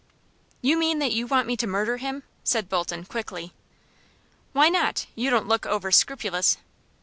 "You 0.63 0.77
mean 0.77 0.97
that 0.97 1.11
you 1.11 1.27
want 1.27 1.45
me 1.45 1.55
to 1.57 1.67
murder 1.67 1.97
him?" 1.97 2.23
said 2.43 2.67
Bolton, 2.69 3.05
quickly. 3.05 3.53
"Why 4.51 4.67
not? 4.67 5.05
You 5.13 5.29
don't 5.29 5.47
look 5.47 5.67
over 5.67 5.91
scrupulous." 5.91 6.57